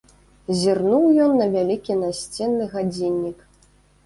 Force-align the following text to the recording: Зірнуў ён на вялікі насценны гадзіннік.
Зірнуў 0.61 1.05
ён 1.25 1.31
на 1.41 1.47
вялікі 1.57 1.99
насценны 2.01 2.65
гадзіннік. 2.73 3.47